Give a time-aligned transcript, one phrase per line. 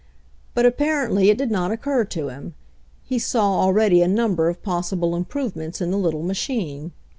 [0.55, 2.55] But apparently it did not, occur to him.
[3.03, 6.91] He saw already a number of possible improvements in the little machine.